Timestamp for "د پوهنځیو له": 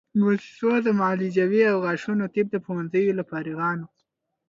2.51-3.23